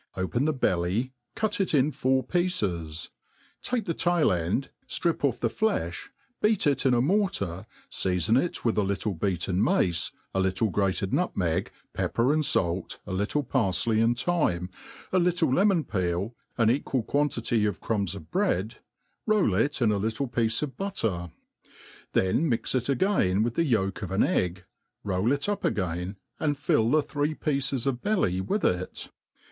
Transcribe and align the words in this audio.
.Open 0.17 0.45
the 0.45 0.51
beUy, 0.55 1.11
cut 1.35 1.61
it 1.61 1.75
in 1.75 1.91
four 1.91 2.23
pieces; 2.23 3.11
take 3.61 3.85
the 3.85 3.93
tail 3.93 4.29
dnd, 4.29 4.69
flrip 4.87 5.23
oS 5.23 5.35
ihe 5.43 5.47
lefli, 5.51 5.95
beat 6.41 6.61
ft 6.61 6.87
in 6.87 6.95
a 6.95 7.01
mortar, 7.03 7.67
feafon 7.91 8.41
it 8.43 8.65
with 8.65 8.79
a 8.79 8.83
little 8.83 9.13
beaten 9.13 9.61
roace, 9.63 10.11
ai 10.33 10.39
Uttk 10.39 10.71
grated 10.71 11.11
nvtmeg, 11.11 11.67
pepper 11.93 12.33
and 12.33 12.43
fait, 12.47 12.97
a 13.05 13.11
little 13.13 13.43
parfley 13.43 14.03
and 14.03 14.15
thyme^ 14.15 14.69
a 15.11 15.19
ihde 15.19 15.35
km'on 15.35 15.85
peef, 15.85 16.33
an 16.57 16.71
equal 16.71 17.03
.quantity 17.03 17.65
of 17.67 17.79
crumbs 17.79 18.15
of 18.15 18.31
breads 18.31 18.77
roil 19.27 19.53
it 19.53 19.83
in 19.83 19.91
a 19.91 19.99
litde 19.99 20.33
piece 20.33 20.63
of 20.63 20.75
butte^; 20.77 21.31
then 22.13 22.49
mix 22.49 22.73
it 22.73 22.89
again 22.89 23.43
with 23.43 23.53
tho 23.53 23.61
y<4k 23.61 23.91
cf 23.91 24.09
an 24.09 24.23
egg, 24.23 24.63
roll 25.03 25.31
it 25.31 25.45
«p 25.61 25.67
again, 25.67 26.15
and 26.39 26.57
fill 26.57 26.89
the 26.89 27.03
three 27.03 27.35
pieces 27.35 27.85
of 27.85 28.01
bdty 28.01 28.43
with 28.43 28.65
it. 28.65 29.11